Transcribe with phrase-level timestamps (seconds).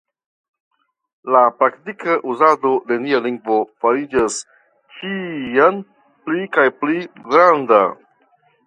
[1.35, 4.41] La praktika uzado de nia lingvo fariĝas
[4.97, 5.81] ĉiam
[6.25, 7.85] pli kaj pli granda.